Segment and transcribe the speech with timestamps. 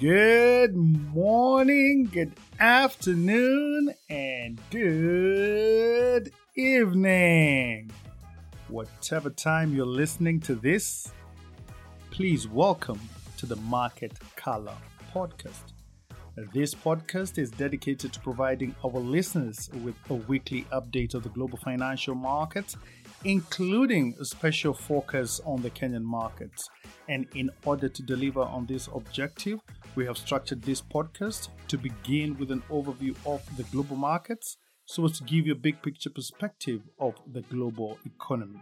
[0.00, 7.90] Good morning, good afternoon, and good evening.
[8.68, 11.12] Whatever time you're listening to this,
[12.10, 12.98] please welcome
[13.36, 14.78] to the Market Color
[15.14, 15.74] Podcast.
[16.54, 21.58] This podcast is dedicated to providing our listeners with a weekly update of the global
[21.58, 22.74] financial markets,
[23.24, 26.68] including a special focus on the Kenyan markets.
[27.08, 29.60] And in order to deliver on this objective,
[29.94, 34.56] we have structured this podcast to begin with an overview of the global markets
[34.86, 38.60] so as to give you a big picture perspective of the global economy.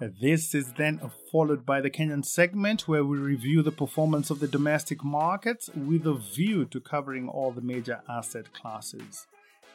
[0.00, 1.00] This is then
[1.32, 6.06] followed by the Kenyan segment where we review the performance of the domestic markets with
[6.06, 9.26] a view to covering all the major asset classes.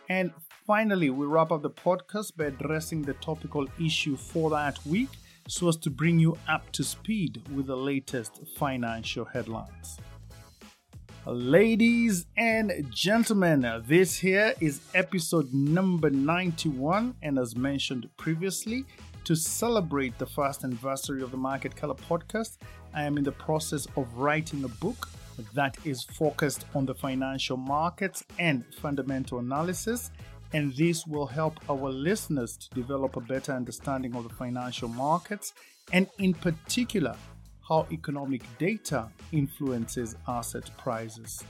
[0.09, 0.31] And
[0.67, 5.09] finally, we wrap up the podcast by addressing the topical issue for that week
[5.47, 9.97] so as to bring you up to speed with the latest financial headlines.
[11.25, 18.83] Ladies and gentlemen, this here is episode number 91, and as mentioned previously,
[19.23, 22.57] to celebrate the first anniversary of the Market Color podcast,
[22.93, 25.07] I am in the process of writing a book
[25.53, 30.11] that is focused on the financial markets and fundamental analysis.
[30.53, 35.53] And this will help our listeners to develop a better understanding of the financial markets
[35.91, 37.15] and, in particular,
[37.67, 41.43] how economic data influences asset prices.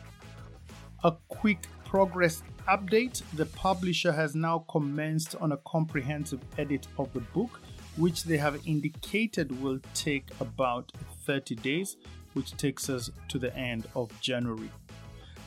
[1.03, 7.19] A quick progress update the publisher has now commenced on a comprehensive edit of the
[7.19, 7.59] book,
[7.97, 10.91] which they have indicated will take about
[11.25, 11.97] 30 days,
[12.33, 14.69] which takes us to the end of January.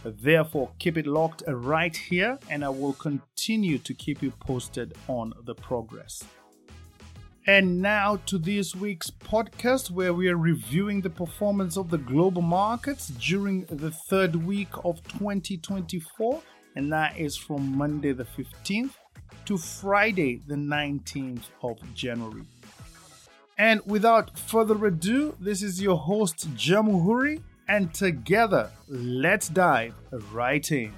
[0.04, 5.32] Therefore, keep it locked right here, and I will continue to keep you posted on
[5.44, 6.22] the progress.
[7.48, 12.42] And now to this week's podcast, where we are reviewing the performance of the global
[12.42, 16.42] markets during the third week of 2024,
[16.75, 18.94] and that is from Monday the 15th
[19.44, 22.42] to Friday the 19th of January.
[23.59, 29.94] And without further ado, this is your host, Jamuhuri, and together, let's dive
[30.31, 30.93] right in.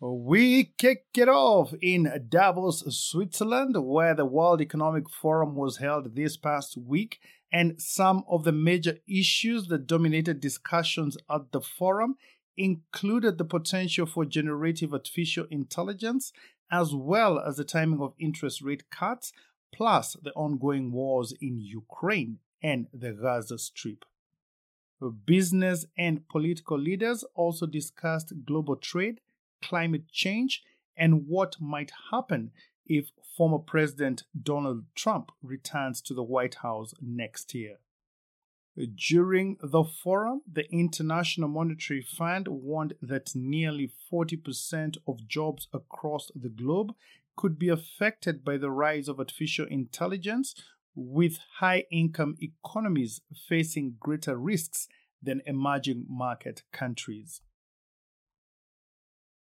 [0.00, 6.36] We kick it off in Davos, Switzerland, where the World Economic Forum was held this
[6.36, 7.18] past week,
[7.52, 12.14] and some of the major issues that dominated discussions at the forum
[12.56, 16.32] included the potential for generative artificial intelligence,
[16.70, 19.32] as well as the timing of interest rate cuts,
[19.72, 24.04] plus the ongoing wars in Ukraine and the Gaza Strip.
[25.26, 29.20] Business and political leaders also discussed global trade
[29.62, 30.62] climate change
[30.96, 32.50] and what might happen
[32.86, 37.76] if former President Donald Trump returns to the White House next year.
[38.94, 46.48] During the forum, the International Monetary Fund warned that nearly 40% of jobs across the
[46.48, 46.94] globe
[47.36, 50.54] could be affected by the rise of artificial intelligence,
[50.94, 54.88] with high income economies facing greater risks
[55.22, 57.40] than emerging market countries.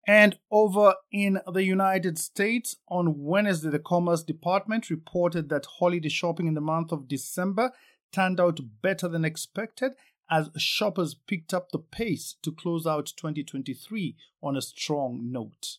[0.07, 6.47] And over in the United States, on Wednesday, the Commerce Department reported that holiday shopping
[6.47, 7.71] in the month of December
[8.11, 9.93] turned out better than expected
[10.29, 15.77] as shoppers picked up the pace to close out 2023 on a strong note.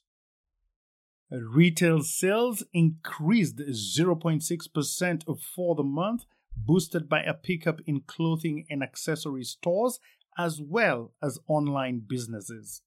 [1.30, 9.44] Retail sales increased 0.6% for the month, boosted by a pickup in clothing and accessory
[9.44, 9.98] stores
[10.36, 12.82] as well as online businesses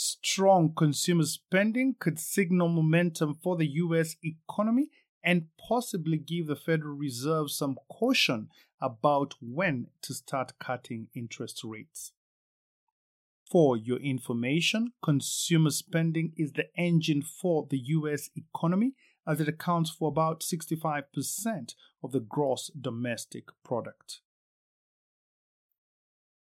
[0.00, 4.88] strong consumer spending could signal momentum for the US economy
[5.22, 8.48] and possibly give the Federal Reserve some caution
[8.80, 12.12] about when to start cutting interest rates.
[13.50, 18.94] For your information, consumer spending is the engine for the US economy
[19.26, 24.20] as it accounts for about 65% of the gross domestic product.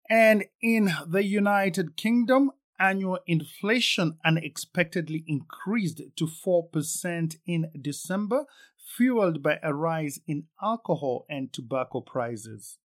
[0.09, 8.45] And in the United Kingdom, annual inflation unexpectedly increased to 4% in December,
[8.77, 12.77] fueled by a rise in alcohol and tobacco prices.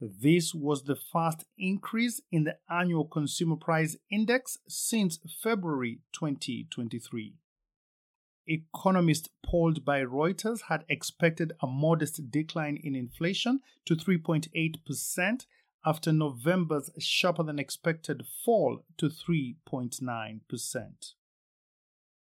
[0.00, 7.34] This was the first increase in the annual consumer price index since February 2023.
[8.48, 15.46] Economists polled by Reuters had expected a modest decline in inflation to 3.8%
[15.84, 21.14] after November's sharper than expected fall to 3.9%.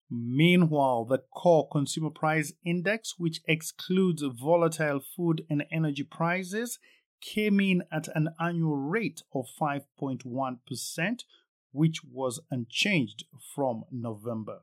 [0.09, 6.79] Meanwhile, the core consumer price index, which excludes volatile food and energy prices,
[7.19, 11.23] came in at an annual rate of 5.1%,
[11.71, 14.61] which was unchanged from November.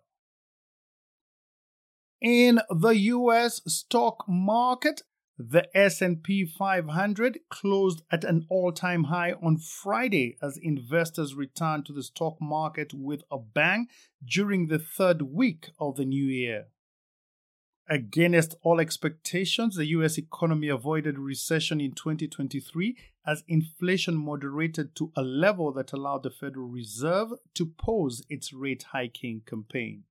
[2.20, 5.02] In the US stock market,
[5.36, 12.04] the S&P 500 closed at an all-time high on Friday as investors returned to the
[12.04, 13.88] stock market with a bang
[14.24, 16.66] during the third week of the new year.
[17.88, 22.96] Against all expectations, the US economy avoided recession in 2023
[23.26, 28.84] as inflation moderated to a level that allowed the Federal Reserve to pause its rate
[28.92, 30.04] hiking campaign.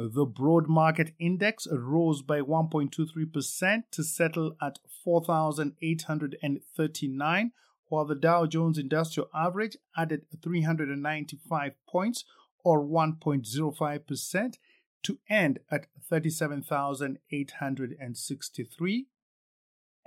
[0.00, 7.52] The broad market index rose by 1.23% to settle at 4,839,
[7.88, 12.24] while the Dow Jones Industrial Average added 395 points
[12.62, 14.58] or 1.05%
[15.02, 19.06] to end at 37,863.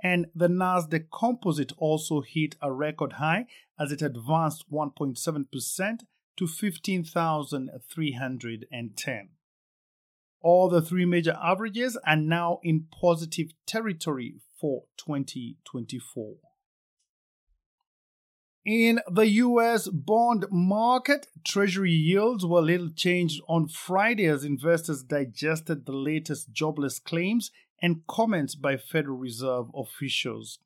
[0.02, 3.46] And the Nasdaq Composite also hit a record high
[3.78, 5.98] as it advanced 1.7%
[6.38, 9.28] to 15,310.
[10.42, 16.36] All the three major averages are now in positive territory for 2024.
[18.64, 25.84] In the US bond market, Treasury yields were little changed on Friday as investors digested
[25.84, 27.50] the latest jobless claims
[27.80, 30.60] and comments by Federal Reserve officials.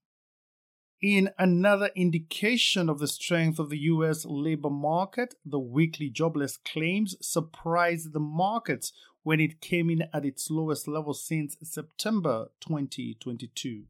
[1.02, 7.17] In another indication of the strength of the US labor market, the weekly jobless claims
[7.20, 8.93] surprised the markets
[9.26, 13.82] when it came in at its lowest level since September 2022.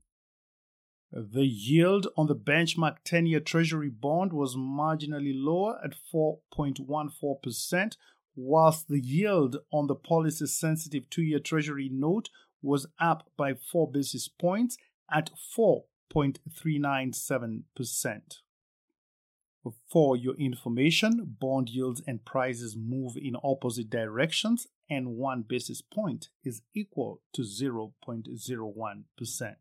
[1.12, 7.96] The yield on the benchmark 10 year Treasury bond was marginally lower at 4.14%,
[8.34, 12.30] whilst the yield on the policy sensitive 2 year Treasury note
[12.62, 14.78] was up by 4 basis points
[15.12, 18.40] at 4.397%.
[19.88, 26.28] For your information, bond yields and prices move in opposite directions, and 1 basis point
[26.44, 29.54] is equal to 0.01%.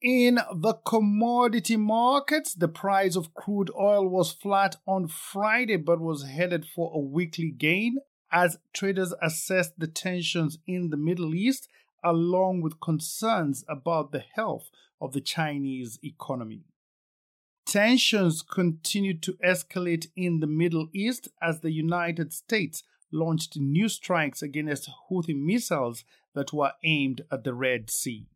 [0.00, 6.24] In the commodity markets, the price of crude oil was flat on Friday but was
[6.24, 7.98] headed for a weekly gain
[8.32, 11.68] as traders assessed the tensions in the Middle East
[12.02, 14.70] along with concerns about the health
[15.00, 16.64] of the Chinese economy.
[17.72, 24.42] Tensions continued to escalate in the Middle East as the United States launched new strikes
[24.42, 26.04] against Houthi missiles
[26.34, 28.26] that were aimed at the Red Sea.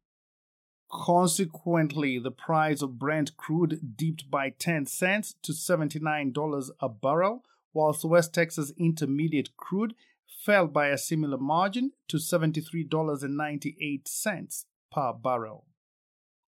[0.90, 7.44] Consequently, the price of Brent crude dipped by 10 cents to $79 a barrel,
[7.74, 9.94] whilst West Texas Intermediate crude
[10.26, 15.66] fell by a similar margin to $73.98 per barrel.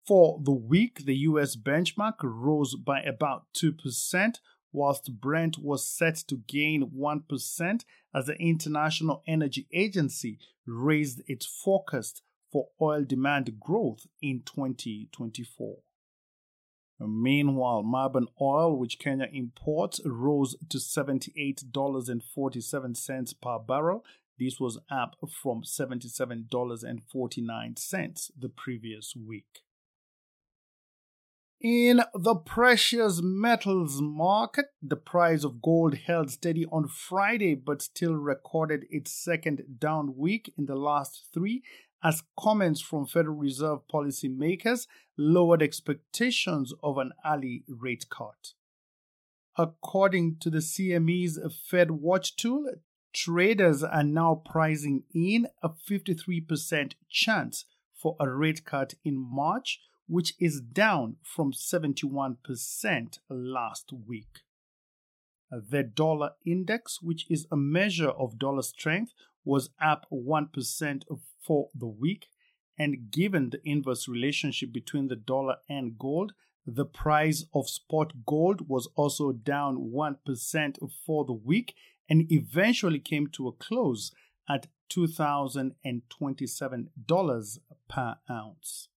[0.09, 4.41] For the week, the US benchmark rose by about 2%,
[4.73, 7.85] whilst Brent was set to gain 1%
[8.15, 15.83] as the International Energy Agency raised its forecast for oil demand growth in 2024.
[17.01, 24.07] Meanwhile, Murban oil, which Kenya imports, rose to $78.47 per barrel.
[24.38, 29.68] This was up from $77.49 the previous week.
[31.61, 38.15] In the precious metals market, the price of gold held steady on Friday but still
[38.15, 41.65] recorded its second down week in the last three
[42.00, 44.87] as comments from Federal Reserve policymakers
[45.17, 48.53] lowered expectations of an early rate cut.
[49.57, 52.71] According to the CME's Fed Watch tool,
[53.12, 57.65] traders are now pricing in a 53% chance
[58.00, 64.41] for a rate cut in March, which is down from 71% last week.
[65.53, 69.12] Uh, the dollar index, which is a measure of dollar strength,
[69.45, 71.03] was up 1%
[71.41, 72.27] for the week.
[72.79, 76.33] And given the inverse relationship between the dollar and gold,
[76.67, 81.75] the price of spot gold was also down 1% for the week
[82.09, 84.12] and eventually came to a close
[84.49, 88.88] at $2,027 per ounce.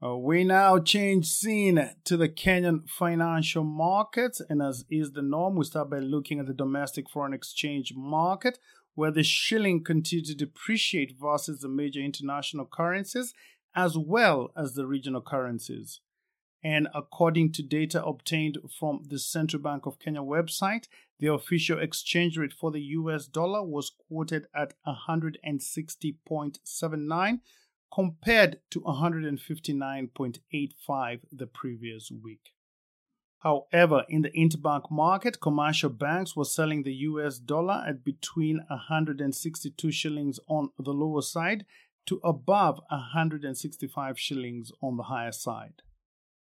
[0.00, 5.56] Uh, we now change scene to the Kenyan financial markets, and as is the norm,
[5.56, 8.60] we start by looking at the domestic foreign exchange market,
[8.94, 13.34] where the shilling continued to depreciate versus the major international currencies
[13.74, 16.00] as well as the regional currencies.
[16.62, 20.86] And according to data obtained from the Central Bank of Kenya website,
[21.18, 27.40] the official exchange rate for the US dollar was quoted at 160.79
[27.92, 32.54] compared to 159.85 the previous week.
[33.40, 39.92] However, in the interbank market, commercial banks were selling the US dollar at between 162
[39.92, 41.64] shillings on the lower side
[42.06, 45.82] to above 165 shillings on the higher side.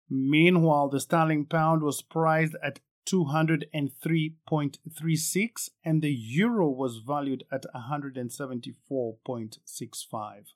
[0.08, 10.52] Meanwhile, the sterling pound was priced at 203.36 and the euro was valued at 174.65.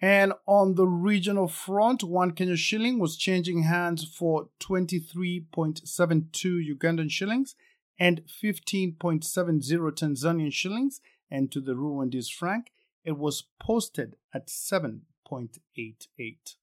[0.00, 7.54] And on the regional front, one Kenya shilling was changing hands for 23.72 Ugandan shillings
[7.98, 12.72] and 15.70 Tanzanian shillings, and to the Rwandese franc,
[13.04, 16.56] it was posted at 7.88.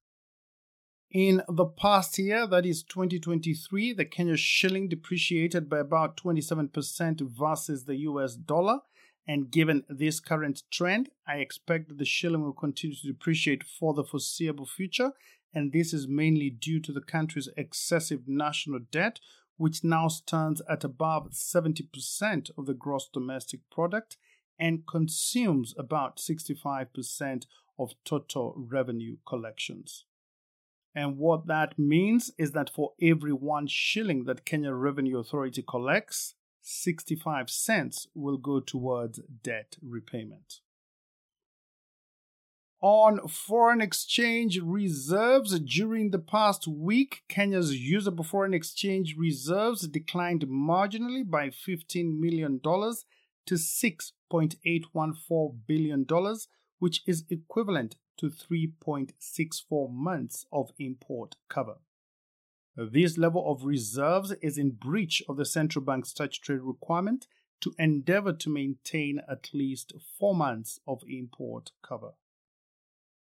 [1.11, 7.85] In the past year, that is 2023, the Kenya shilling depreciated by about 27% versus
[7.85, 8.79] the US dollar.
[9.27, 13.93] And given this current trend, I expect that the shilling will continue to depreciate for
[13.93, 15.11] the foreseeable future.
[15.53, 19.19] And this is mainly due to the country's excessive national debt,
[19.57, 24.17] which now stands at above 70% of the gross domestic product
[24.59, 27.45] and consumes about 65%
[27.77, 30.05] of total revenue collections.
[30.95, 36.33] And what that means is that for every one shilling that Kenya Revenue Authority collects,
[36.69, 40.59] 65 cents will go towards debt repayment.
[42.81, 51.23] On foreign exchange reserves during the past week, Kenya's usable foreign exchange reserves declined marginally
[51.27, 56.05] by $15 million to $6.814 billion,
[56.79, 61.77] which is equivalent to 3.64 months of import cover.
[62.79, 67.25] This level of reserves is in breach of the central bank's statutory requirement
[67.61, 72.11] to endeavor to maintain at least four months of import cover.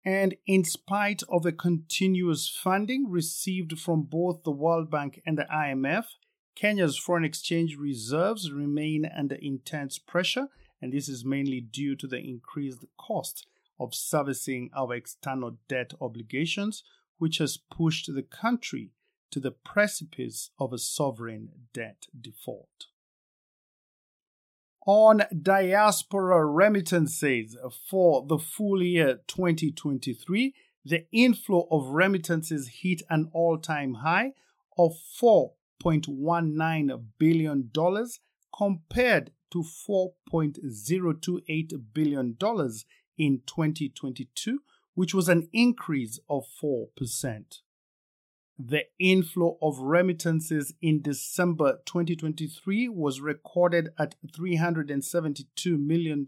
[0.06, 5.48] And in spite of the continuous funding received from both the World Bank and the
[5.52, 6.06] IMF,
[6.56, 12.20] Kenya's foreign exchange reserves remain under intense pressure, and this is mainly due to the
[12.20, 13.48] increased cost
[13.80, 16.84] of servicing our external debt obligations,
[17.18, 18.92] which has pushed the country
[19.32, 22.88] to the precipice of a sovereign debt default.
[24.86, 27.56] On diaspora remittances
[27.90, 30.54] for the full year 2023,
[30.86, 34.32] the inflow of remittances hit an all time high
[34.78, 37.72] of $4.19 billion
[38.58, 42.38] compared to $4.028 billion
[43.18, 44.60] in 2022,
[44.96, 47.60] which was an increase of 4%.
[48.62, 56.28] The inflow of remittances in December 2023 was recorded at $372 million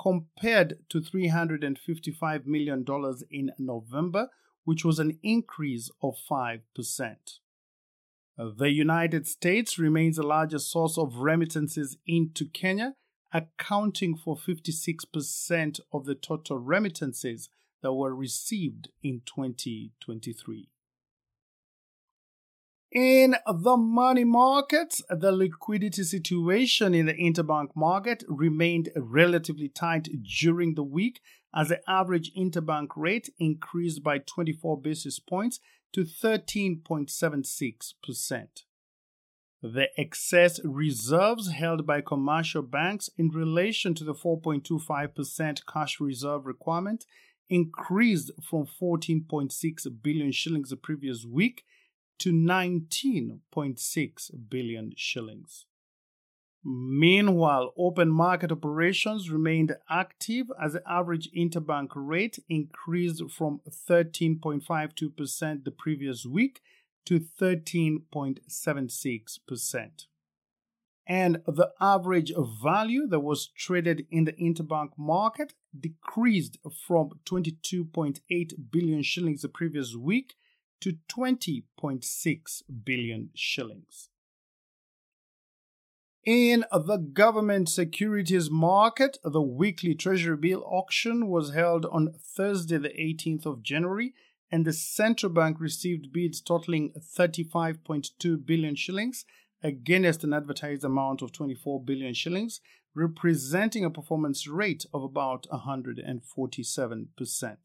[0.00, 2.84] compared to $355 million
[3.28, 4.28] in November,
[4.62, 6.60] which was an increase of 5%.
[8.38, 12.94] The United States remains the largest source of remittances into Kenya
[13.32, 17.48] accounting for 56% of the total remittances
[17.82, 20.68] that were received in 2023.
[22.92, 30.74] In the money market, the liquidity situation in the interbank market remained relatively tight during
[30.74, 31.22] the week
[31.54, 35.58] as the average interbank rate increased by 24 basis points
[35.94, 38.46] to 13.76%.
[39.62, 47.06] The excess reserves held by commercial banks in relation to the 4.25% cash reserve requirement
[47.48, 51.64] increased from 14.6 billion shillings the previous week
[52.18, 55.66] to 19.6 billion shillings.
[56.64, 65.72] Meanwhile, open market operations remained active as the average interbank rate increased from 13.52% the
[65.72, 66.60] previous week
[67.06, 70.06] to 13.76%.
[71.04, 79.02] And the average value that was traded in the interbank market decreased from 22.8 billion
[79.02, 80.36] shillings the previous week
[80.82, 84.10] to 20.6 billion shillings.
[86.24, 92.90] In the government securities market, the weekly treasury bill auction was held on Thursday, the
[92.90, 94.14] 18th of January,
[94.50, 99.24] and the central bank received bids totaling 35.2 billion shillings
[99.64, 102.60] against an advertised amount of 24 billion shillings,
[102.94, 107.56] representing a performance rate of about 147%.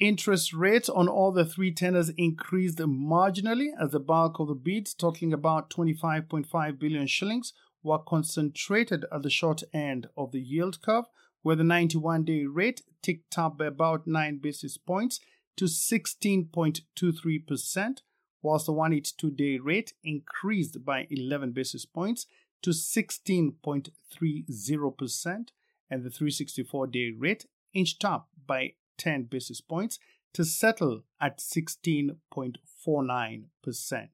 [0.00, 4.94] Interest rates on all the three tenors increased marginally as the bulk of the bids,
[4.94, 7.52] totaling about 25.5 billion shillings,
[7.82, 11.04] were concentrated at the short end of the yield curve,
[11.42, 15.20] where the 91 day rate ticked up by about 9 basis points
[15.56, 17.98] to 16.23%,
[18.40, 22.24] whilst the 182 day rate increased by 11 basis points
[22.62, 25.48] to 16.30%,
[25.90, 29.98] and the 364 day rate inched up by 10 basis points
[30.34, 34.08] to settle at 16.49%.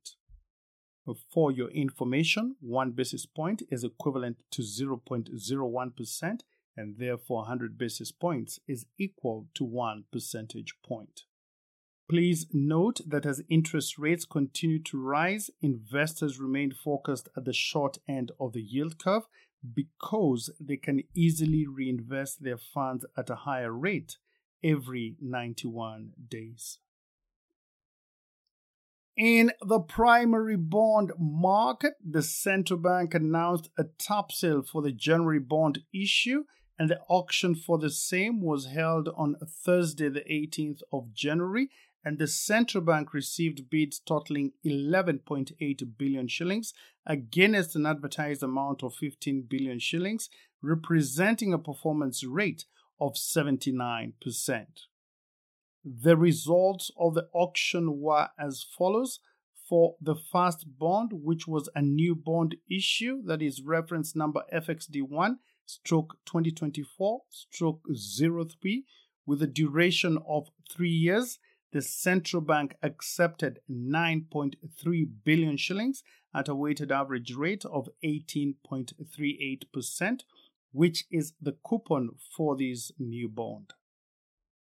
[1.33, 6.41] For your information, one basis point is equivalent to 0.01%,
[6.77, 11.23] and therefore 100 basis points is equal to 1 percentage point.
[12.09, 17.99] Please note that as interest rates continue to rise, investors remain focused at the short
[18.09, 19.25] end of the yield curve
[19.75, 24.19] because they can easily reinvest their funds at a higher rate
[24.63, 26.79] every 91 days.
[29.17, 35.39] In the primary bond market, the central bank announced a top sale for the January
[35.39, 36.45] bond issue,
[36.79, 41.71] and the auction for the same was held on Thursday, the 18th of January.
[42.05, 46.73] And the central bank received bids totaling 11.8 billion shillings
[47.05, 50.29] against an advertised amount of 15 billion shillings,
[50.63, 52.67] representing a performance rate
[53.01, 54.13] of 79%.
[55.85, 59.21] The results of the auction were as follows.
[59.69, 65.39] For the first bond, which was a new bond issue, that is reference number FXD1
[65.65, 68.85] stroke 2024 stroke 03,
[69.27, 71.39] with a duration of three years,
[71.73, 80.21] the central bank accepted 9.3 billion shillings at a weighted average rate of 18.38%,
[80.77, 83.73] which is the coupon for this new bond.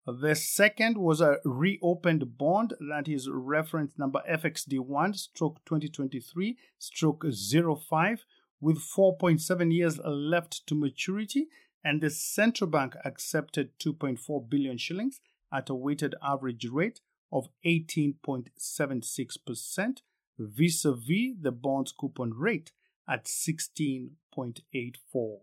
[0.06, 8.24] The second was a reopened bond that is reference number FXD1 stroke 2023 stroke 05
[8.60, 11.48] with 4.7 years left to maturity
[11.82, 15.20] and the central bank accepted 2.4 billion shillings
[15.52, 17.00] at a weighted average rate
[17.32, 20.02] of 18.76%
[20.38, 22.70] vis-a-vis the bond's coupon rate
[23.08, 25.40] at 16.84%.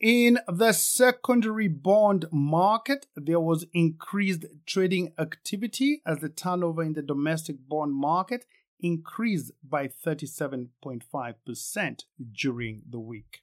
[0.00, 7.02] In the secondary bond market, there was increased trading activity as the turnover in the
[7.02, 8.44] domestic bond market
[8.80, 13.40] increased by 37.5% during the week.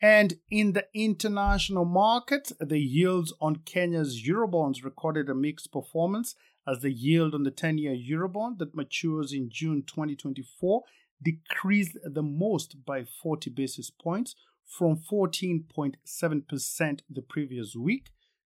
[0.00, 6.34] And in the international market, the yields on Kenya's Eurobonds recorded a mixed performance
[6.66, 10.82] as the yield on the 10 year Eurobond that matures in June 2024
[11.22, 18.10] decreased the most by 40 basis points from 14.7% the previous week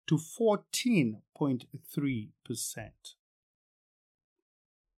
[0.06, 2.90] to 14.3%.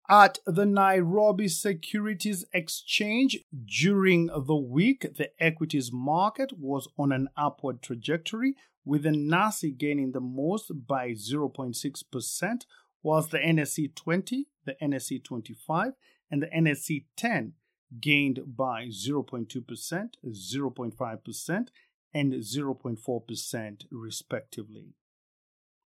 [0.10, 7.82] At the Nairobi Securities Exchange during the week, the equities market was on an upward
[7.82, 12.66] trajectory, with the NASI gaining the most by 0.6%,
[13.02, 15.94] whilst the NSE 20, the NSE 25,
[16.34, 17.54] and the NSE 10
[18.00, 21.68] gained by 0.2%, 0.5%,
[22.12, 24.96] and 0.4% respectively.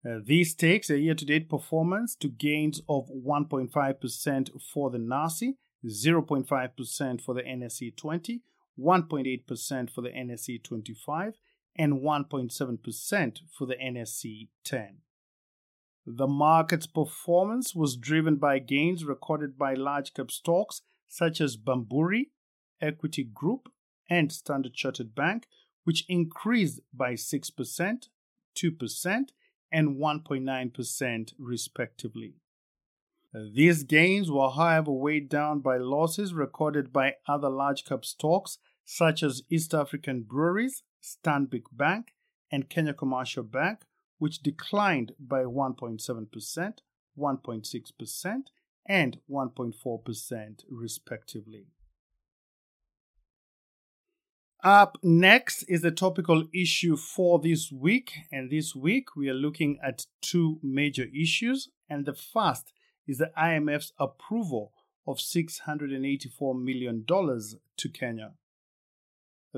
[0.08, 5.56] Uh, this takes a year to date performance to gains of 1.5% for the NASI,
[5.84, 8.42] 0.5% for the NSE 20,
[8.80, 11.34] 1.8% for the NSE 25,
[11.80, 14.98] and 1.7% for the NSE 10.
[16.10, 22.30] The market's performance was driven by gains recorded by large cap stocks such as Bamburi,
[22.80, 23.70] Equity Group,
[24.10, 25.48] and Standard Chartered Bank,
[25.84, 28.08] which increased by 6%,
[28.56, 29.30] 2%,
[29.70, 32.36] and 1.9% respectively.
[33.34, 39.24] These gains were, however, weighed down by losses recorded by other large cap stocks such
[39.24, 42.14] as East African Breweries, Stanbic Bank,
[42.50, 43.80] and Kenya Commercial Bank,
[44.18, 46.74] which declined by 1.7%,
[47.18, 48.44] 1.6%,
[48.88, 51.68] and 1.4%, respectively.
[54.64, 59.78] Up next is the topical issue for this week, and this week we are looking
[59.84, 61.70] at two major issues.
[61.90, 62.74] And the first
[63.08, 64.74] is the IMF's approval
[65.06, 68.32] of $684 million to Kenya.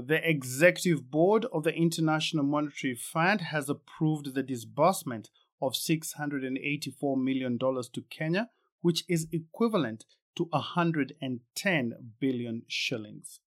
[0.05, 5.29] The executive board of the International Monetary Fund has approved the disbursement
[5.62, 8.49] of $684 million to Kenya
[8.81, 13.39] which is equivalent to 110 billion shillings.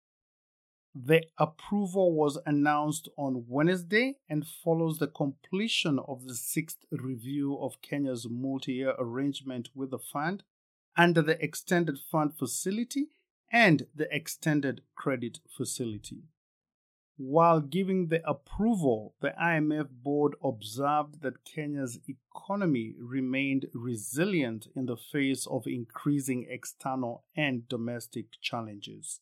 [0.94, 7.80] The approval was announced on Wednesday and follows the completion of the sixth review of
[7.80, 10.42] Kenya's multi year arrangement with the fund
[10.94, 13.06] under the Extended Fund Facility
[13.50, 16.24] and the Extended Credit Facility.
[17.24, 24.96] While giving the approval, the IMF board observed that Kenya's economy remained resilient in the
[24.96, 29.20] face of increasing external and domestic challenges.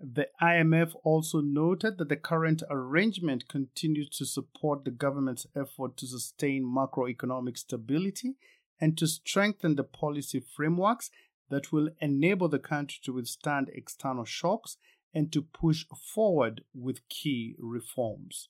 [0.00, 6.08] The IMF also noted that the current arrangement continues to support the government's effort to
[6.08, 8.34] sustain macroeconomic stability
[8.80, 11.12] and to strengthen the policy frameworks
[11.50, 14.76] that will enable the country to withstand external shocks
[15.14, 18.48] and to push forward with key reforms.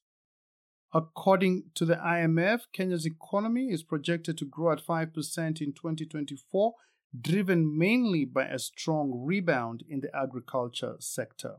[0.93, 6.75] According to the IMF, Kenya's economy is projected to grow at 5% in 2024,
[7.21, 11.57] driven mainly by a strong rebound in the agriculture sector.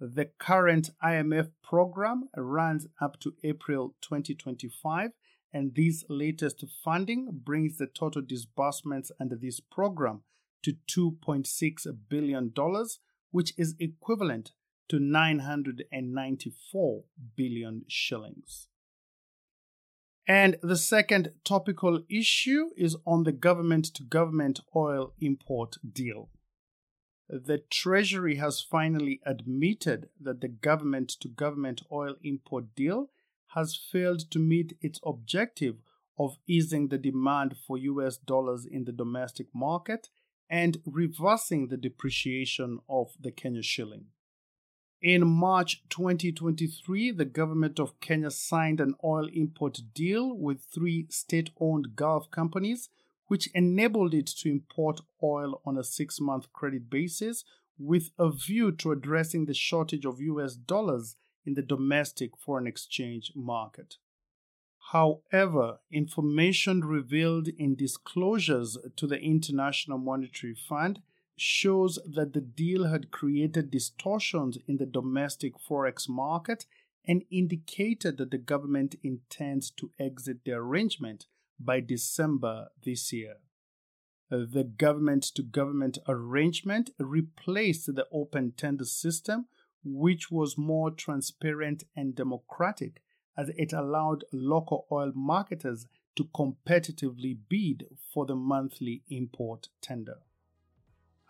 [0.00, 5.10] The current IMF program runs up to April 2025,
[5.52, 10.22] and this latest funding brings the total disbursements under this program
[10.62, 12.52] to $2.6 billion
[13.32, 14.52] which is equivalent
[14.88, 17.04] to 994
[17.36, 18.68] billion shillings.
[20.26, 26.30] And the second topical issue is on the government to government oil import deal.
[27.28, 33.10] The Treasury has finally admitted that the government to government oil import deal
[33.54, 35.76] has failed to meet its objective
[36.18, 40.08] of easing the demand for US dollars in the domestic market
[40.52, 44.04] and reversing the depreciation of the Kenya shilling.
[45.00, 51.48] In March 2023, the government of Kenya signed an oil import deal with three state
[51.58, 52.90] owned Gulf companies,
[53.28, 57.44] which enabled it to import oil on a six month credit basis
[57.78, 63.32] with a view to addressing the shortage of US dollars in the domestic foreign exchange
[63.34, 63.96] market.
[64.92, 71.00] However, information revealed in disclosures to the International Monetary Fund
[71.34, 76.66] shows that the deal had created distortions in the domestic forex market
[77.06, 81.24] and indicated that the government intends to exit the arrangement
[81.58, 83.36] by December this year.
[84.28, 89.46] The government to government arrangement replaced the open tender system,
[89.82, 93.00] which was more transparent and democratic
[93.36, 100.18] as it allowed local oil marketers to competitively bid for the monthly import tender.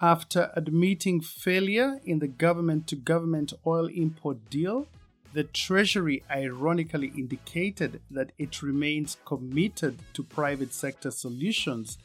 [0.01, 4.89] After admitting failure in the government to government oil import deal,
[5.33, 11.99] the Treasury ironically indicated that it remains committed to private sector solutions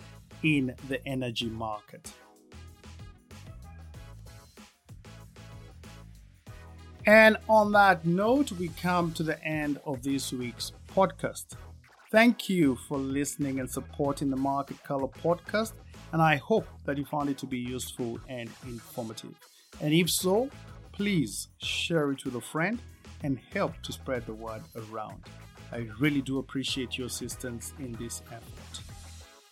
[0.43, 2.13] in the energy market.
[7.08, 11.56] And on that note, we come to the end of this week's podcast.
[12.12, 15.72] Thank you for listening and supporting the Market Color podcast,
[16.12, 19.36] and I hope that you found it to be useful and informative.
[19.80, 20.50] And if so,
[20.91, 22.78] please share it with a friend
[23.24, 25.24] and help to spread the word around.
[25.72, 28.84] I really do appreciate your assistance in this effort.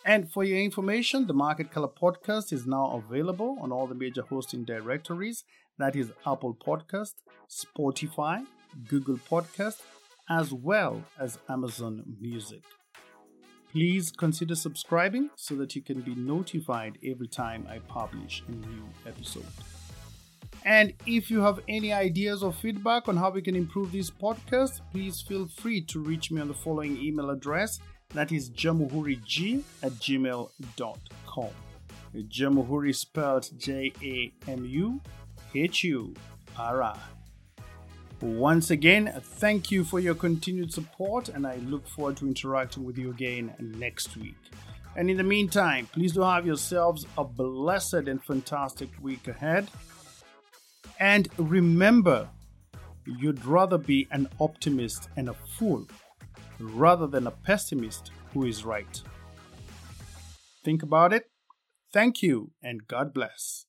[0.04, 4.24] And for your information, the Market Color podcast is now available on all the major
[4.24, 5.46] hosting directories
[5.78, 7.14] that is Apple Podcast,
[7.50, 8.46] Spotify,
[8.88, 9.82] Google Podcast,
[10.30, 12.64] as well as Amazon Music.
[13.72, 18.84] Please consider subscribing so that you can be notified every time I publish a new
[19.06, 19.46] episode.
[20.64, 24.82] And if you have any ideas or feedback on how we can improve this podcast,
[24.92, 29.92] please feel free to reach me on the following email address that is jamuhurig at
[29.92, 31.50] gmail.com.
[32.16, 35.02] Jamuhuri spelled J A M U
[35.56, 36.13] H U
[36.58, 37.00] R I.
[38.22, 42.98] Once again, thank you for your continued support, and I look forward to interacting with
[42.98, 44.38] you again next week.
[44.96, 49.70] And in the meantime, please do have yourselves a blessed and fantastic week ahead.
[51.00, 52.30] And remember,
[53.06, 55.86] you'd rather be an optimist and a fool
[56.60, 59.02] rather than a pessimist who is right.
[60.63, 61.30] Think about it.
[61.91, 63.65] Thank you, and God bless.